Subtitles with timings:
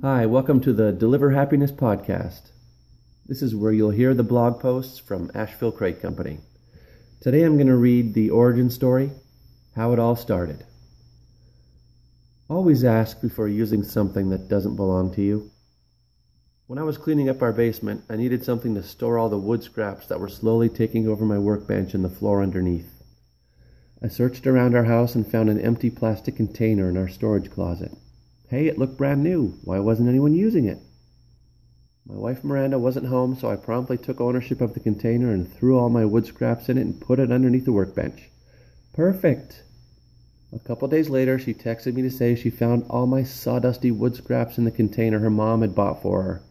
[0.00, 2.52] Hi, welcome to the Deliver Happiness podcast.
[3.26, 6.38] This is where you'll hear the blog posts from Asheville Crate Company.
[7.20, 9.10] Today I'm going to read the origin story,
[9.74, 10.64] how it all started.
[12.48, 15.50] Always ask before using something that doesn't belong to you.
[16.68, 19.64] When I was cleaning up our basement, I needed something to store all the wood
[19.64, 23.02] scraps that were slowly taking over my workbench and the floor underneath.
[24.00, 27.90] I searched around our house and found an empty plastic container in our storage closet.
[28.48, 29.58] Hey, it looked brand new.
[29.62, 30.78] Why wasn't anyone using it?
[32.06, 35.78] My wife Miranda wasn't home, so I promptly took ownership of the container and threw
[35.78, 38.30] all my wood scraps in it and put it underneath the workbench.
[38.94, 39.64] Perfect!
[40.50, 44.16] A couple days later, she texted me to say she found all my sawdusty wood
[44.16, 46.42] scraps in the container her mom had bought for her.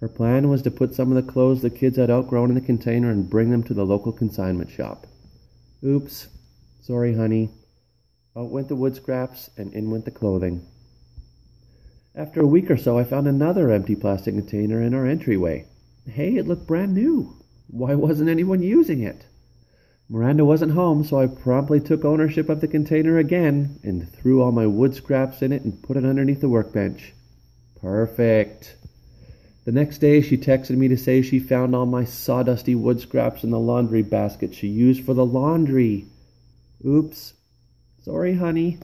[0.00, 2.60] Her plan was to put some of the clothes the kids had outgrown in the
[2.60, 5.06] container and bring them to the local consignment shop.
[5.82, 6.28] Oops.
[6.82, 7.48] Sorry, honey.
[8.36, 10.66] Out went the wood scraps and in went the clothing.
[12.14, 15.64] After a week or so, I found another empty plastic container in our entryway.
[16.06, 17.36] Hey, it looked brand new.
[17.68, 19.24] Why wasn't anyone using it?
[20.10, 24.52] Miranda wasn't home, so I promptly took ownership of the container again and threw all
[24.52, 27.14] my wood scraps in it and put it underneath the workbench.
[27.80, 28.76] Perfect.
[29.64, 33.42] The next day, she texted me to say she found all my sawdusty wood scraps
[33.42, 36.08] in the laundry basket she used for the laundry.
[36.86, 37.32] Oops.
[38.02, 38.80] Sorry, honey.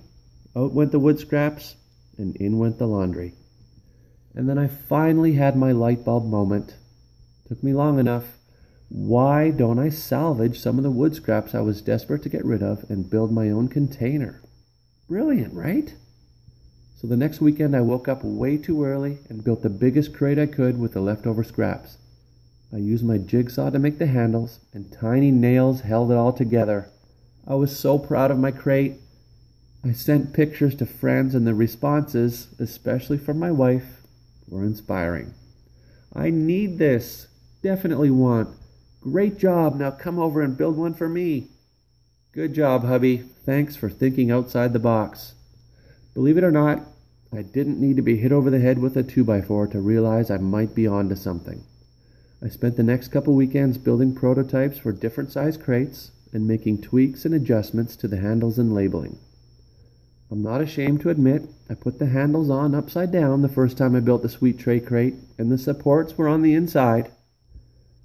[0.56, 1.74] Out went the wood scraps
[2.18, 3.34] and in went the laundry.
[4.34, 6.74] And then I finally had my light bulb moment.
[7.48, 8.36] Took me long enough.
[8.90, 12.62] Why don't I salvage some of the wood scraps I was desperate to get rid
[12.62, 14.42] of and build my own container?
[15.08, 15.94] Brilliant, right?
[17.00, 20.38] So the next weekend I woke up way too early and built the biggest crate
[20.38, 21.96] I could with the leftover scraps.
[22.72, 26.90] I used my jigsaw to make the handles, and tiny nails held it all together.
[27.46, 29.00] I was so proud of my crate.
[29.84, 34.02] I sent pictures to friends, and the responses, especially from my wife,
[34.48, 35.34] were inspiring.
[36.14, 37.28] I need this.
[37.62, 38.56] Definitely want.
[39.00, 39.76] Great job.
[39.76, 41.48] Now come over and build one for me.
[42.32, 43.18] Good job, hubby.
[43.18, 45.34] Thanks for thinking outside the box.
[46.14, 46.82] Believe it or not,
[47.32, 50.38] I didn't need to be hit over the head with a 2x4 to realize I
[50.38, 51.64] might be onto something.
[52.42, 57.24] I spent the next couple weekends building prototypes for different size crates and making tweaks
[57.24, 59.18] and adjustments to the handles and labeling.
[60.30, 63.96] I'm not ashamed to admit I put the handles on upside down the first time
[63.96, 67.10] I built the sweet tray crate, and the supports were on the inside.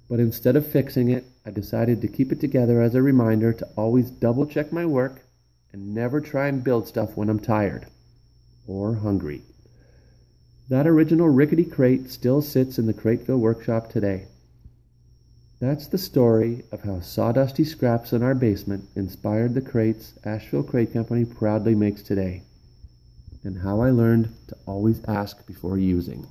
[0.08, 3.68] But instead of fixing it, I decided to keep it together as a reminder to
[3.76, 5.20] always double check my work
[5.72, 7.86] and never try and build stuff when I'm tired
[8.66, 9.42] or hungry.
[10.70, 14.28] That original rickety crate still sits in the Crateville workshop today.
[15.66, 20.92] That's the story of how sawdusty scraps in our basement inspired the crates Asheville Crate
[20.92, 22.42] Company proudly makes today,
[23.44, 26.26] and how I learned to always ask before using.